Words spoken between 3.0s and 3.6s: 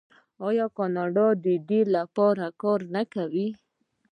کوي؟